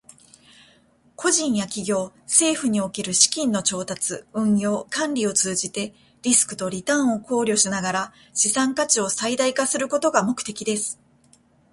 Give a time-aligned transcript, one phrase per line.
[1.15, 5.93] 個人や企業、政府における資金の調達、運用、管理を通じて、
[6.23, 10.99] リスクとリターンを考慮しながら資産価値を最大化することが目的です。